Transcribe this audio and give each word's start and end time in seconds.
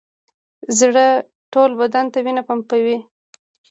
زړه 0.79 1.07
ټول 1.53 1.71
بدن 1.81 2.05
ته 2.13 2.17
وینه 2.25 2.41
پمپ 2.47 2.63
کوي 2.71 2.97